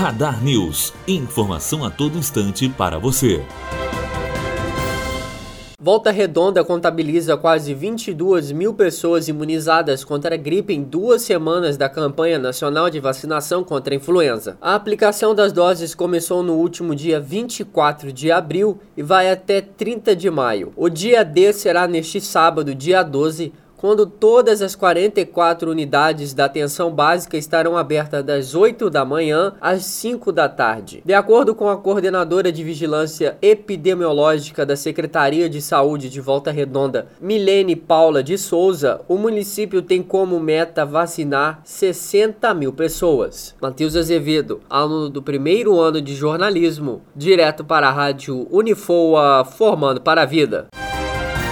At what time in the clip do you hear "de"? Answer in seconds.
12.88-12.98, 18.10-18.32, 20.16-20.30, 31.02-31.14, 32.52-32.62, 35.48-35.62, 36.10-36.20, 38.22-38.36, 46.02-46.14